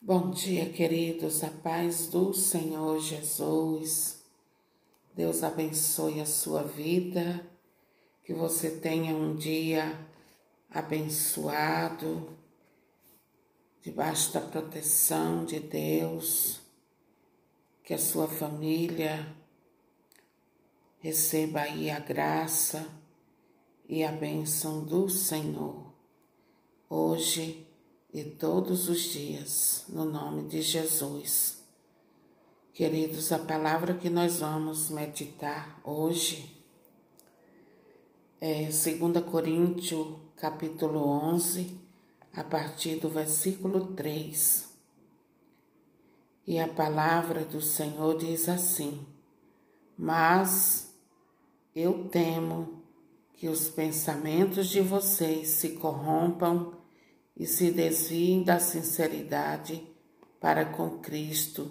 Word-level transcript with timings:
Bom 0.00 0.30
dia, 0.30 0.70
queridos, 0.70 1.42
a 1.42 1.50
paz 1.50 2.06
do 2.06 2.32
Senhor 2.32 3.00
Jesus. 3.00 4.22
Deus 5.12 5.42
abençoe 5.42 6.20
a 6.20 6.24
sua 6.24 6.62
vida, 6.62 7.44
que 8.22 8.32
você 8.32 8.70
tenha 8.70 9.12
um 9.12 9.34
dia 9.34 9.98
abençoado, 10.70 12.30
debaixo 13.82 14.32
da 14.32 14.40
proteção 14.40 15.44
de 15.44 15.58
Deus, 15.58 16.60
que 17.82 17.92
a 17.92 17.98
sua 17.98 18.28
família 18.28 19.34
receba 21.00 21.62
aí 21.62 21.90
a 21.90 21.98
graça 21.98 22.86
e 23.88 24.04
a 24.04 24.12
bênção 24.12 24.84
do 24.84 25.08
Senhor. 25.10 25.92
Hoje, 26.88 27.67
e 28.12 28.24
todos 28.24 28.88
os 28.88 29.00
dias, 29.00 29.84
no 29.88 30.04
nome 30.04 30.48
de 30.48 30.62
Jesus. 30.62 31.62
Queridos, 32.72 33.32
a 33.32 33.38
palavra 33.38 33.94
que 33.94 34.08
nós 34.08 34.38
vamos 34.38 34.88
meditar 34.88 35.78
hoje 35.84 36.56
é 38.40 38.64
2 38.64 39.24
Coríntios, 39.30 40.16
capítulo 40.36 41.06
11, 41.06 41.76
a 42.32 42.42
partir 42.42 42.96
do 42.96 43.10
versículo 43.10 43.88
3. 43.88 44.68
E 46.46 46.58
a 46.58 46.68
palavra 46.68 47.44
do 47.44 47.60
Senhor 47.60 48.16
diz 48.16 48.48
assim: 48.48 49.06
Mas 49.98 50.94
eu 51.74 52.08
temo 52.08 52.82
que 53.34 53.48
os 53.48 53.68
pensamentos 53.68 54.68
de 54.68 54.80
vocês 54.80 55.48
se 55.48 55.70
corrompam 55.70 56.77
e 57.38 57.46
se 57.46 57.70
desviem 57.70 58.42
da 58.42 58.58
sinceridade 58.58 59.86
para 60.40 60.64
com 60.64 60.98
Cristo, 60.98 61.70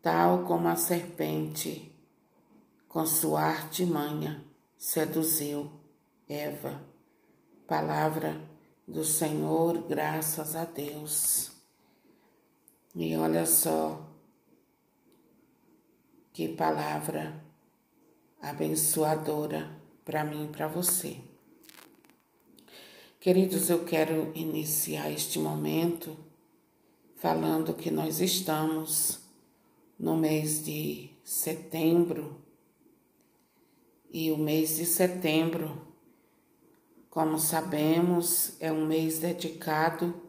tal 0.00 0.44
como 0.44 0.68
a 0.68 0.76
serpente, 0.76 1.92
com 2.88 3.04
sua 3.04 3.42
artimanha, 3.42 4.44
seduziu 4.76 5.70
Eva. 6.28 6.80
Palavra 7.66 8.40
do 8.86 9.04
Senhor, 9.04 9.82
graças 9.88 10.54
a 10.54 10.64
Deus. 10.64 11.50
E 12.94 13.16
olha 13.16 13.44
só 13.44 14.08
que 16.32 16.48
palavra 16.48 17.44
abençoadora 18.40 19.76
para 20.04 20.24
mim 20.24 20.44
e 20.44 20.48
para 20.48 20.68
você. 20.68 21.27
Queridos, 23.28 23.68
eu 23.68 23.84
quero 23.84 24.32
iniciar 24.34 25.12
este 25.12 25.38
momento 25.38 26.16
falando 27.16 27.74
que 27.74 27.90
nós 27.90 28.22
estamos 28.22 29.20
no 29.98 30.16
mês 30.16 30.64
de 30.64 31.10
setembro 31.22 32.40
e 34.10 34.32
o 34.32 34.38
mês 34.38 34.76
de 34.76 34.86
setembro, 34.86 35.78
como 37.10 37.38
sabemos, 37.38 38.56
é 38.60 38.72
um 38.72 38.86
mês 38.86 39.18
dedicado 39.18 40.22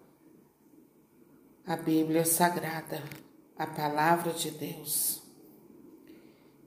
à 1.65 1.77
Bíblia 1.77 2.25
Sagrada, 2.25 3.01
à 3.57 3.65
Palavra 3.65 4.33
de 4.33 4.51
Deus. 4.51 5.21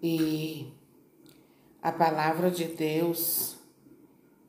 E 0.03 0.73
a 1.83 1.93
Palavra 1.93 2.51
de 2.51 2.65
Deus, 2.65 3.59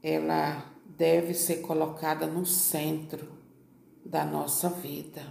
ela 0.02 0.72
deve 0.98 1.34
ser 1.34 1.58
colocada 1.58 2.28
no 2.28 2.46
centro 2.46 3.28
da 4.06 4.26
nossa 4.26 4.70
vida. 4.70 5.22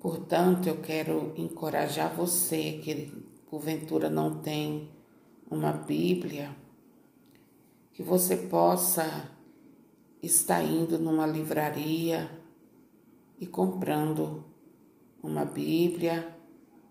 Portanto, 0.00 0.68
eu 0.68 0.80
quero 0.80 1.32
encorajar 1.36 2.14
você 2.14 2.80
que 2.82 3.12
porventura 3.50 4.08
não 4.10 4.40
tem 4.40 4.90
uma 5.50 5.72
Bíblia, 5.72 6.54
que 7.92 8.02
você 8.02 8.36
possa 8.36 9.30
estar 10.22 10.62
indo 10.62 10.98
numa 10.98 11.26
livraria 11.26 12.30
e 13.38 13.46
comprando 13.46 14.44
uma 15.22 15.44
Bíblia 15.44 16.36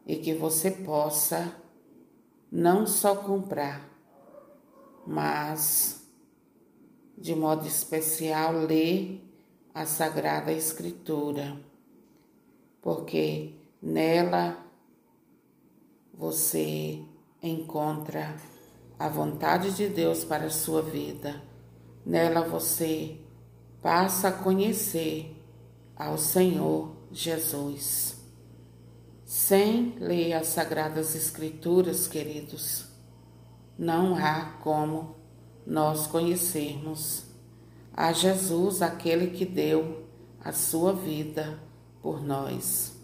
e 0.06 0.18
que 0.18 0.34
você 0.34 0.72
possa 0.72 1.56
não 2.52 2.86
só 2.86 3.16
comprar, 3.16 3.90
mas 5.06 6.05
de 7.18 7.36
modo 7.36 7.68
especial, 7.68 8.54
ler 8.54 9.22
a 9.74 9.86
Sagrada 9.86 10.52
Escritura, 10.52 11.58
porque 12.82 13.54
nela 13.82 14.58
você 16.14 17.02
encontra 17.42 18.36
a 18.98 19.10
vontade 19.10 19.74
de 19.74 19.88
Deus 19.88 20.24
para 20.24 20.46
a 20.46 20.50
sua 20.50 20.82
vida. 20.82 21.42
Nela 22.06 22.42
você 22.42 23.18
passa 23.82 24.30
a 24.30 24.32
conhecer 24.32 25.36
ao 25.96 26.18
Senhor 26.18 26.96
Jesus. 27.12 28.16
Sem 29.26 29.96
ler 30.00 30.34
as 30.34 30.48
Sagradas 30.48 31.16
Escrituras, 31.16 32.08
queridos, 32.08 32.86
não 33.78 34.16
há 34.16 34.58
como 34.62 35.16
nós 35.66 36.08
conhecermos 36.08 37.24
a 37.94 38.12
Jesus, 38.12 38.82
aquele 38.82 39.28
que 39.28 39.46
deu 39.46 40.04
a 40.40 40.52
sua 40.52 40.94
vida 40.94 41.60
por 42.02 42.22
nós. 42.22 42.96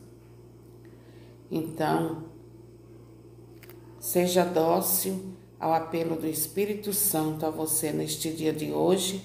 Então, 1.50 2.26
seja 4.00 4.44
dócil 4.44 5.34
ao 5.60 5.74
apelo 5.74 6.16
do 6.16 6.28
Espírito 6.28 6.94
Santo 6.94 7.46
a 7.46 7.50
você 7.50 7.92
neste 7.92 8.32
dia 8.32 8.54
de 8.54 8.72
hoje. 8.72 9.24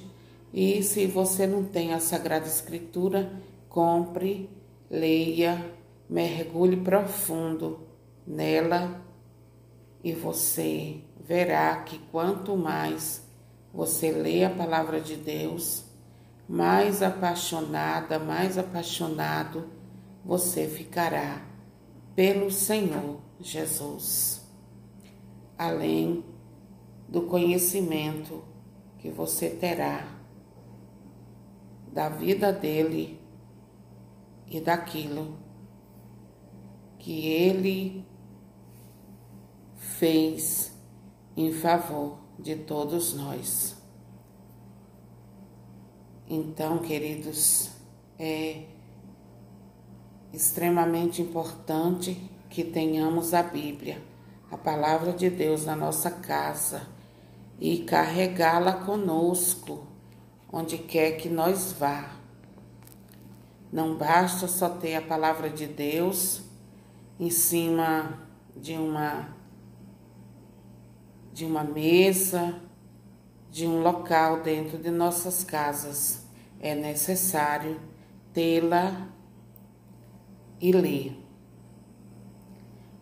E 0.52 0.82
se 0.82 1.06
você 1.06 1.46
não 1.46 1.64
tem 1.64 1.92
a 1.92 2.00
Sagrada 2.00 2.46
Escritura, 2.46 3.32
compre, 3.68 4.48
leia, 4.90 5.72
mergulhe 6.08 6.76
profundo 6.76 7.80
nela 8.26 9.02
e 10.02 10.12
você 10.12 11.00
verá 11.20 11.76
que 11.82 11.98
quanto 12.10 12.56
mais 12.56 13.25
você 13.76 14.10
lê 14.10 14.42
a 14.42 14.48
palavra 14.48 14.98
de 15.02 15.16
Deus, 15.16 15.84
mais 16.48 17.02
apaixonada, 17.02 18.18
mais 18.18 18.56
apaixonado 18.56 19.68
você 20.24 20.66
ficará 20.66 21.46
pelo 22.14 22.50
Senhor 22.50 23.20
Jesus. 23.38 24.42
Além 25.58 26.24
do 27.06 27.22
conhecimento 27.22 28.42
que 28.98 29.10
você 29.10 29.50
terá 29.50 30.08
da 31.92 32.08
vida 32.08 32.50
dele 32.54 33.20
e 34.46 34.58
daquilo 34.58 35.36
que 36.98 37.26
ele 37.26 38.06
fez 39.76 40.74
em 41.36 41.52
favor 41.52 42.25
de 42.38 42.56
todos 42.56 43.14
nós. 43.14 43.76
Então, 46.28 46.78
queridos, 46.78 47.70
é 48.18 48.64
extremamente 50.32 51.22
importante 51.22 52.30
que 52.50 52.64
tenhamos 52.64 53.32
a 53.32 53.42
Bíblia, 53.42 54.02
a 54.50 54.56
palavra 54.56 55.12
de 55.12 55.30
Deus 55.30 55.64
na 55.64 55.76
nossa 55.76 56.10
casa 56.10 56.88
e 57.58 57.78
carregá-la 57.78 58.84
conosco 58.84 59.86
onde 60.52 60.78
quer 60.78 61.12
que 61.12 61.28
nós 61.28 61.72
vá. 61.72 62.10
Não 63.72 63.96
basta 63.96 64.48
só 64.48 64.68
ter 64.68 64.94
a 64.94 65.02
palavra 65.02 65.50
de 65.50 65.66
Deus 65.66 66.42
em 67.18 67.30
cima 67.30 68.26
de 68.56 68.72
uma 68.72 69.35
de 71.36 71.44
uma 71.44 71.62
mesa, 71.62 72.58
de 73.50 73.66
um 73.66 73.82
local 73.82 74.40
dentro 74.40 74.78
de 74.78 74.90
nossas 74.90 75.44
casas. 75.44 76.24
É 76.58 76.74
necessário 76.74 77.78
tê-la 78.32 79.06
e 80.58 80.72
ler, 80.72 81.14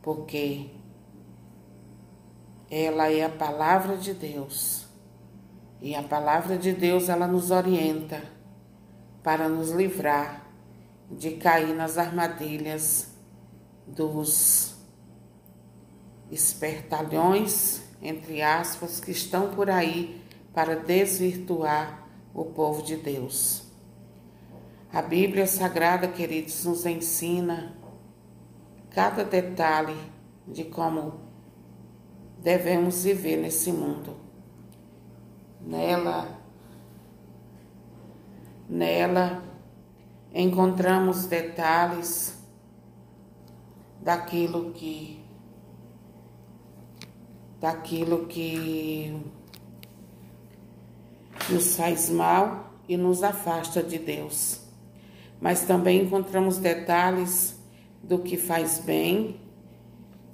porque 0.03 0.69
ela 2.69 3.09
é 3.09 3.23
a 3.23 3.29
palavra 3.29 3.97
de 3.97 4.13
Deus. 4.13 4.89
E 5.81 5.95
a 5.95 6.03
palavra 6.03 6.59
de 6.59 6.73
Deus 6.73 7.09
ela 7.09 7.29
nos 7.29 7.53
orienta 7.53 8.21
para 9.23 9.49
nos 9.49 9.71
livrar 9.71 10.45
de 11.09 11.37
cair 11.37 11.73
nas 11.73 11.99
armadilhas 11.99 13.15
dos 13.87 14.75
espertalhões 16.33 17.84
entre 18.05 18.43
aspas, 18.43 19.01
que 19.01 19.11
estão 19.11 19.51
por 19.51 19.71
aí 19.71 20.23
para 20.53 20.77
desvirtuar 20.77 22.07
o 22.35 22.45
povo 22.45 22.83
de 22.83 22.97
Deus. 22.97 23.65
A 24.93 25.01
Bíblia 25.01 25.47
Sagrada, 25.47 26.07
queridos, 26.07 26.65
nos 26.67 26.85
ensina 26.85 27.75
cada 28.91 29.25
detalhe 29.25 29.97
de 30.47 30.65
como 30.65 31.19
devemos 32.41 33.03
viver 33.03 33.39
nesse 33.39 33.73
mundo. 33.73 34.15
Nela, 35.63 36.39
nela 38.69 39.43
encontramos 40.33 41.25
detalhes 41.25 42.37
daquilo 44.03 44.73
que 44.73 45.24
daquilo 47.65 48.27
que 48.27 49.17
nos 51.49 51.77
faz 51.77 52.11
mal 52.11 52.75
e 52.87 52.97
nos 52.97 53.23
afasta 53.23 53.83
de 53.83 53.99
Deus 53.99 54.65
mas 55.45 55.61
também 55.61 56.01
encontramos 56.01 56.57
detalhes 56.57 57.55
do 58.03 58.19
que 58.19 58.39
faz 58.39 58.79
bem, 58.79 59.37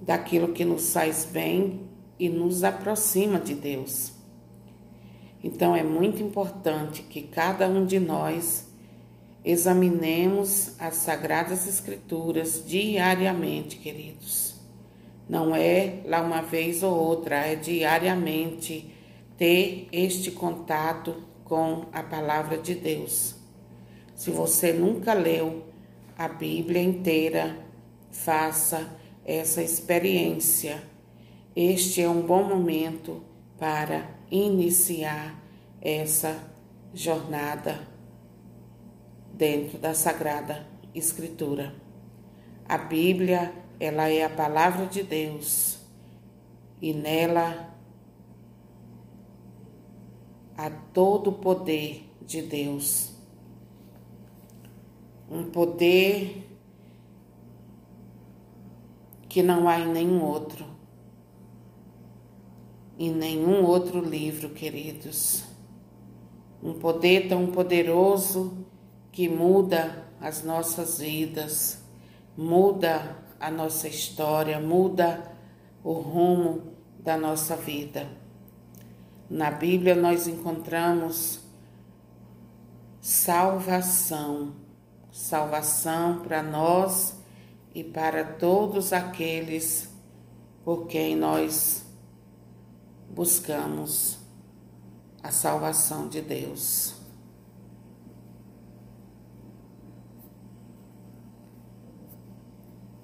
daquilo 0.00 0.52
que 0.52 0.64
nos 0.64 0.92
faz 0.92 1.24
bem 1.24 1.80
e 2.16 2.28
nos 2.28 2.62
aproxima 2.62 3.40
de 3.40 3.54
Deus. 3.54 4.12
Então 5.42 5.74
é 5.74 5.82
muito 5.82 6.22
importante 6.22 7.02
que 7.02 7.22
cada 7.22 7.68
um 7.68 7.84
de 7.84 7.98
nós 7.98 8.68
examinemos 9.44 10.78
as 10.78 10.94
Sagradas 10.94 11.66
Escrituras 11.66 12.62
diariamente, 12.64 13.78
queridos. 13.78 14.59
Não 15.30 15.54
é 15.54 16.00
lá 16.06 16.20
uma 16.22 16.42
vez 16.42 16.82
ou 16.82 16.92
outra, 16.92 17.36
é 17.36 17.54
diariamente 17.54 18.92
ter 19.38 19.86
este 19.92 20.32
contato 20.32 21.22
com 21.44 21.86
a 21.92 22.02
palavra 22.02 22.58
de 22.58 22.74
Deus. 22.74 23.36
Se 24.16 24.32
você 24.32 24.72
nunca 24.72 25.14
leu 25.14 25.62
a 26.18 26.26
Bíblia 26.26 26.82
inteira, 26.82 27.56
faça 28.10 28.90
essa 29.24 29.62
experiência. 29.62 30.82
Este 31.54 32.02
é 32.02 32.08
um 32.08 32.22
bom 32.22 32.42
momento 32.42 33.22
para 33.56 34.10
iniciar 34.32 35.40
essa 35.80 36.36
jornada 36.92 37.86
dentro 39.32 39.78
da 39.78 39.94
Sagrada 39.94 40.66
Escritura. 40.92 41.72
A 42.68 42.76
Bíblia, 42.76 43.52
ela 43.80 44.10
é 44.10 44.22
a 44.22 44.28
palavra 44.28 44.84
de 44.84 45.02
Deus. 45.02 45.78
E 46.82 46.92
nela 46.92 47.74
há 50.54 50.68
todo 50.92 51.30
o 51.30 51.32
poder 51.32 52.06
de 52.20 52.42
Deus. 52.42 53.14
Um 55.30 55.44
poder 55.50 56.46
que 59.28 59.42
não 59.42 59.66
há 59.66 59.78
em 59.78 59.88
nenhum 59.88 60.22
outro, 60.22 60.66
em 62.98 63.10
nenhum 63.10 63.64
outro 63.64 64.00
livro, 64.00 64.50
queridos. 64.50 65.44
Um 66.62 66.74
poder 66.74 67.28
tão 67.28 67.46
poderoso 67.46 68.66
que 69.12 69.28
muda 69.28 70.06
as 70.20 70.42
nossas 70.42 70.98
vidas, 70.98 71.82
muda 72.36 73.16
a 73.40 73.50
nossa 73.50 73.88
história, 73.88 74.60
muda 74.60 75.34
o 75.82 75.94
rumo 75.94 76.74
da 76.98 77.16
nossa 77.16 77.56
vida. 77.56 78.06
Na 79.28 79.50
Bíblia 79.50 79.94
nós 79.94 80.28
encontramos 80.28 81.40
salvação 83.00 84.60
salvação 85.12 86.20
para 86.20 86.42
nós 86.42 87.16
e 87.74 87.82
para 87.82 88.24
todos 88.24 88.92
aqueles 88.92 89.88
por 90.64 90.86
quem 90.86 91.16
nós 91.16 91.84
buscamos 93.08 94.18
a 95.22 95.30
salvação 95.30 96.08
de 96.08 96.20
Deus. 96.20 96.99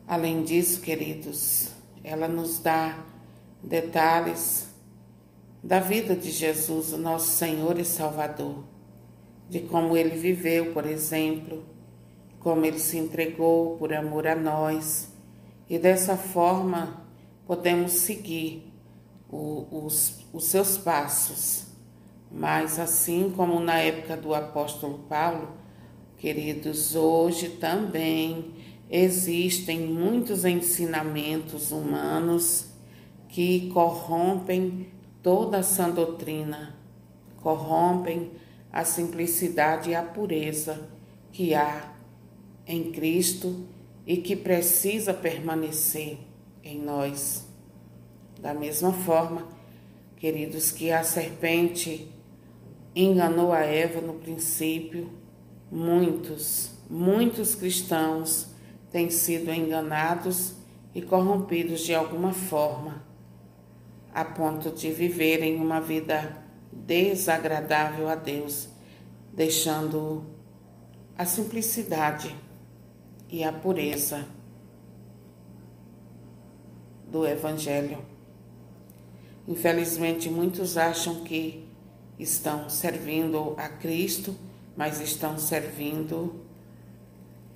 Além 0.09 0.45
disso, 0.45 0.81
queridos, 0.81 1.71
ela 2.05 2.29
nos 2.29 2.61
dá 2.61 3.05
detalhes 3.61 4.69
da 5.61 5.81
vida 5.81 6.15
de 6.15 6.31
Jesus, 6.31 6.93
o 6.93 6.99
nosso 6.99 7.33
Senhor 7.33 7.77
e 7.77 7.85
Salvador, 7.85 8.63
de 9.51 9.61
como 9.61 9.97
ele 9.97 10.17
viveu, 10.17 10.73
por 10.73 10.87
exemplo, 10.87 11.65
como 12.39 12.65
ele 12.65 12.79
se 12.79 12.97
entregou 12.97 13.77
por 13.79 13.93
amor 13.93 14.29
a 14.29 14.37
nós, 14.37 15.09
e 15.69 15.77
dessa 15.77 16.17
forma 16.17 17.05
podemos 17.45 17.91
seguir 17.91 18.73
o, 19.29 19.67
os, 19.73 20.21
os 20.33 20.45
seus 20.45 20.79
passos. 20.79 21.65
Mas 22.31 22.79
assim 22.79 23.33
como 23.35 23.59
na 23.59 23.79
época 23.79 24.17
do 24.17 24.33
apóstolo 24.33 25.01
Paulo, 25.09 25.49
queridos, 26.17 26.95
hoje 26.95 27.49
também 27.49 28.55
existem 28.91 29.81
muitos 29.81 30.45
ensinamentos 30.45 31.73
humanos 31.73 32.67
que 33.29 33.69
corrompem 33.71 34.89
toda 35.23 35.59
a 35.59 35.63
sã 35.63 35.91
doutrina, 35.91 36.77
corrompem 37.43 38.31
a 38.73 38.85
simplicidade 38.85 39.91
e 39.91 39.95
a 39.95 40.03
pureza 40.03 40.89
que 41.33 41.55
há 41.55 41.93
em 42.67 42.93
Cristo 42.93 43.67
e 44.07 44.19
que 44.19 44.37
precisa 44.37 45.13
permanecer 45.13 46.19
em 46.63 46.81
nós. 46.81 47.47
Da 48.41 48.55
mesma 48.55 48.93
forma, 48.93 49.49
queridos, 50.17 50.71
que 50.71 50.91
a 50.91 51.03
serpente 51.03 52.09
enganou 52.95 53.53
a 53.53 53.61
Eva 53.61 54.01
no 54.01 54.15
princípio, 54.15 55.11
muitos, 55.71 56.71
muitos 56.89 57.55
cristãos 57.55 58.56
têm 58.91 59.11
sido 59.11 59.53
enganados 59.53 60.55
e 60.95 61.03
corrompidos 61.03 61.81
de 61.81 61.95
alguma 61.95 62.33
forma, 62.33 63.05
a 64.15 64.25
ponto 64.25 64.71
de 64.71 64.91
viverem 64.91 65.57
uma 65.57 65.81
vida 65.81 66.43
desagradável 66.73 68.09
a 68.09 68.15
Deus, 68.15 68.69
deixando 69.33 70.25
a 71.19 71.25
simplicidade 71.25 72.35
e 73.29 73.45
a 73.45 73.53
pureza 73.53 74.27
do 77.07 77.27
Evangelho. 77.27 77.99
Infelizmente, 79.47 80.29
muitos 80.29 80.77
acham 80.77 81.23
que 81.23 81.69
estão 82.19 82.69
servindo 82.69 83.55
a 83.57 83.69
Cristo, 83.69 84.35
mas 84.77 85.01
estão 85.01 85.39
servindo 85.39 86.46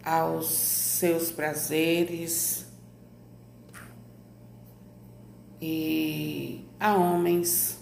aos 0.04 0.46
seus 0.48 1.30
prazeres 1.30 2.66
e 5.60 6.64
a 6.78 6.94
homens. 6.96 7.78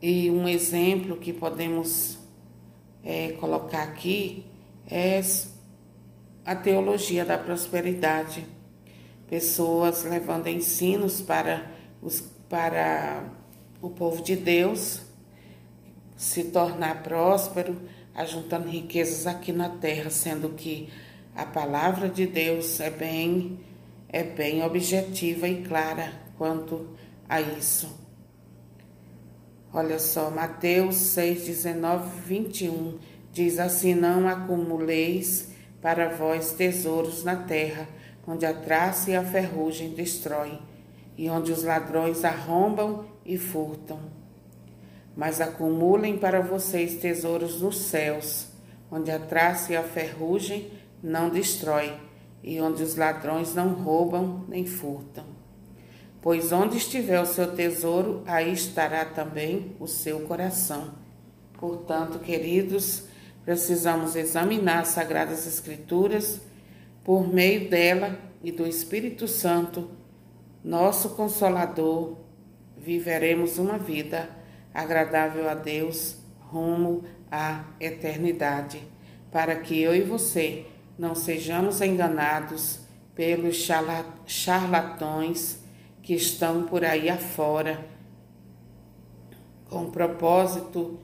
E 0.00 0.30
um 0.30 0.48
exemplo 0.48 1.16
que 1.16 1.32
podemos 1.32 2.18
é, 3.04 3.32
colocar 3.32 3.82
aqui 3.82 4.46
é 4.86 5.20
a 6.44 6.56
teologia 6.56 7.24
da 7.24 7.38
prosperidade. 7.38 8.44
Pessoas 9.28 10.04
levando 10.04 10.48
ensinos 10.48 11.22
para, 11.22 11.70
os, 12.02 12.20
para 12.48 13.24
o 13.80 13.88
povo 13.88 14.22
de 14.22 14.36
Deus 14.36 15.02
se 16.16 16.44
tornar 16.44 17.02
próspero, 17.02 17.80
ajuntando 18.14 18.68
riquezas 18.68 19.26
aqui 19.26 19.52
na 19.52 19.68
terra, 19.68 20.10
sendo 20.10 20.50
que 20.50 20.88
a 21.34 21.46
palavra 21.46 22.08
de 22.08 22.26
Deus 22.26 22.80
é 22.80 22.90
bem 22.90 23.58
é 24.08 24.22
bem 24.22 24.62
objetiva 24.62 25.48
e 25.48 25.62
clara 25.62 26.12
quanto 26.36 26.86
a 27.26 27.40
isso. 27.40 27.98
Olha 29.72 29.98
só, 29.98 30.30
Mateus 30.30 30.96
6, 30.96 31.46
19, 31.46 32.20
21 32.26 32.98
Diz 33.32 33.58
assim: 33.58 33.94
Não 33.94 34.28
acumuleis 34.28 35.48
para 35.80 36.10
vós 36.10 36.52
tesouros 36.52 37.24
na 37.24 37.34
terra, 37.34 37.88
onde 38.26 38.44
a 38.44 38.52
traça 38.52 39.10
e 39.10 39.16
a 39.16 39.24
ferrugem 39.24 39.94
destroem, 39.94 40.60
e 41.16 41.30
onde 41.30 41.50
os 41.50 41.64
ladrões 41.64 42.24
arrombam 42.24 43.06
e 43.24 43.38
furtam. 43.38 43.98
Mas 45.16 45.40
acumulem 45.40 46.16
para 46.16 46.40
vocês 46.40 46.96
tesouros 46.96 47.60
nos 47.60 47.76
céus, 47.76 48.46
onde 48.90 49.10
a 49.10 49.18
traça 49.18 49.72
e 49.72 49.76
a 49.76 49.82
ferrugem 49.82 50.70
não 51.02 51.28
destrói, 51.28 51.92
e 52.42 52.60
onde 52.60 52.82
os 52.82 52.96
ladrões 52.96 53.54
não 53.54 53.74
roubam 53.74 54.44
nem 54.48 54.66
furtam. 54.66 55.24
Pois 56.20 56.52
onde 56.52 56.76
estiver 56.76 57.20
o 57.20 57.26
seu 57.26 57.54
tesouro, 57.54 58.22
aí 58.26 58.52
estará 58.52 59.04
também 59.04 59.76
o 59.78 59.86
seu 59.86 60.20
coração. 60.20 60.92
Portanto, 61.58 62.18
queridos, 62.18 63.04
precisamos 63.44 64.16
examinar 64.16 64.80
as 64.80 64.88
Sagradas 64.88 65.46
Escrituras 65.46 66.40
por 67.04 67.26
meio 67.26 67.68
dela 67.68 68.18
e 68.42 68.52
do 68.52 68.66
Espírito 68.66 69.26
Santo, 69.26 69.90
nosso 70.64 71.10
Consolador, 71.10 72.16
viveremos 72.76 73.58
uma 73.58 73.78
vida 73.78 74.28
agradável 74.74 75.48
a 75.48 75.54
Deus 75.54 76.16
rumo 76.40 77.04
à 77.30 77.64
eternidade, 77.80 78.82
para 79.30 79.56
que 79.56 79.80
eu 79.80 79.94
e 79.94 80.02
você 80.02 80.66
não 80.98 81.14
sejamos 81.14 81.80
enganados 81.80 82.80
pelos 83.14 83.68
charlatões 84.26 85.62
que 86.02 86.14
estão 86.14 86.64
por 86.64 86.84
aí 86.84 87.08
afora 87.08 87.86
com 89.68 89.90
propósito 89.90 90.98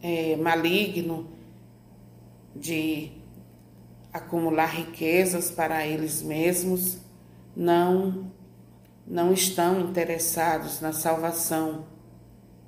é, 0.00 0.36
maligno 0.36 1.28
de 2.54 3.10
acumular 4.12 4.66
riquezas 4.66 5.50
para 5.50 5.84
eles 5.86 6.22
mesmos, 6.22 6.98
não, 7.56 8.30
não 9.06 9.32
estão 9.32 9.80
interessados 9.80 10.80
na 10.80 10.92
salvação 10.92 11.86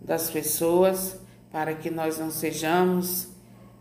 das 0.04 0.30
pessoas, 0.30 1.16
para 1.50 1.74
que 1.74 1.90
nós 1.90 2.18
não 2.18 2.30
sejamos 2.30 3.28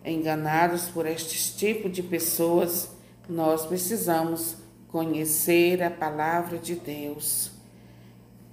enganados 0.06 0.90
por 0.90 1.06
este 1.06 1.56
tipo 1.58 1.90
de 1.90 2.02
pessoas, 2.02 2.90
nós 3.28 3.66
precisamos 3.66 4.56
conhecer 4.88 5.84
a 5.84 5.90
palavra 5.90 6.58
de 6.58 6.76
Deus. 6.76 7.52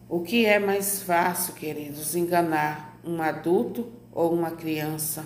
O 0.09 0.21
que 0.21 0.45
é 0.45 0.59
mais 0.59 1.03
fácil, 1.03 1.55
queridos, 1.55 2.17
enganar 2.17 2.99
um 3.05 3.23
adulto 3.23 3.93
ou 4.13 4.33
uma 4.33 4.51
criança? 4.51 5.25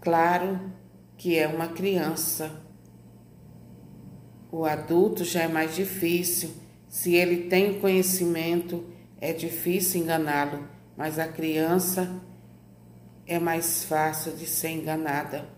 Claro 0.00 0.60
que 1.16 1.36
é 1.36 1.48
uma 1.48 1.68
criança. 1.68 2.62
O 4.52 4.64
adulto 4.64 5.24
já 5.24 5.42
é 5.42 5.48
mais 5.48 5.74
difícil. 5.74 6.50
Se 6.88 7.14
ele 7.14 7.48
tem 7.48 7.80
conhecimento, 7.80 8.84
é 9.20 9.32
difícil 9.32 10.02
enganá-lo, 10.02 10.68
mas 10.96 11.18
a 11.18 11.26
criança 11.26 12.20
é 13.26 13.38
mais 13.38 13.84
fácil 13.84 14.32
de 14.32 14.46
ser 14.46 14.70
enganada. 14.70 15.48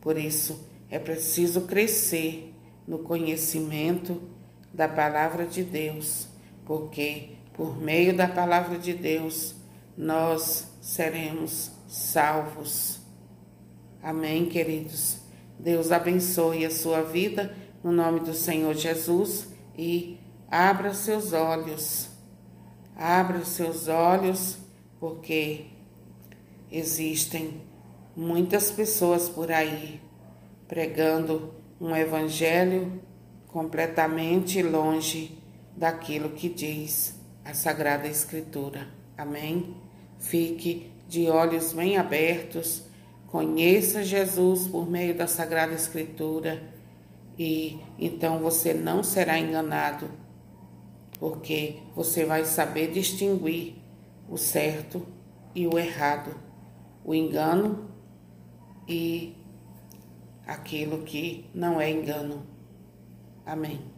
Por 0.00 0.18
isso, 0.18 0.68
é 0.90 0.98
preciso 0.98 1.62
crescer 1.62 2.54
no 2.86 3.00
conhecimento 3.00 4.22
da 4.72 4.88
palavra 4.88 5.46
de 5.46 5.62
Deus, 5.64 6.28
porque 6.64 7.30
por 7.52 7.80
meio 7.80 8.14
da 8.16 8.28
palavra 8.28 8.78
de 8.78 8.92
Deus 8.92 9.54
nós 9.96 10.68
seremos 10.80 11.70
salvos. 11.88 13.00
Amém, 14.02 14.46
queridos. 14.46 15.18
Deus 15.58 15.90
abençoe 15.90 16.66
a 16.66 16.70
sua 16.70 17.02
vida 17.02 17.56
no 17.82 17.90
nome 17.90 18.20
do 18.20 18.34
Senhor 18.34 18.74
Jesus 18.74 19.48
e 19.76 20.18
abra 20.50 20.92
seus 20.92 21.32
olhos. 21.32 22.15
Abra 22.96 23.44
seus 23.44 23.88
olhos, 23.88 24.56
porque 24.98 25.66
existem 26.72 27.60
muitas 28.16 28.70
pessoas 28.70 29.28
por 29.28 29.52
aí 29.52 30.00
pregando 30.66 31.54
um 31.80 31.94
evangelho 31.94 33.00
completamente 33.48 34.62
longe 34.62 35.38
daquilo 35.76 36.30
que 36.30 36.48
diz 36.48 37.14
a 37.44 37.52
Sagrada 37.52 38.08
Escritura. 38.08 38.88
Amém? 39.16 39.76
Fique 40.18 40.90
de 41.06 41.28
olhos 41.30 41.72
bem 41.72 41.96
abertos, 41.96 42.82
conheça 43.26 44.02
Jesus 44.02 44.66
por 44.66 44.90
meio 44.90 45.14
da 45.14 45.26
Sagrada 45.26 45.74
Escritura 45.74 46.62
e 47.38 47.78
então 47.98 48.38
você 48.38 48.72
não 48.72 49.02
será 49.02 49.38
enganado, 49.38 50.10
porque 51.18 51.76
você 51.94 52.24
vai 52.24 52.44
saber 52.44 52.92
distinguir 52.92 53.74
o 54.28 54.36
certo 54.36 55.06
e 55.54 55.66
o 55.66 55.78
errado, 55.78 56.34
o 57.04 57.14
engano 57.14 57.90
e 58.88 59.34
aquilo 60.46 61.02
que 61.02 61.48
não 61.54 61.80
é 61.80 61.90
engano. 61.90 62.42
Amém. 63.44 63.95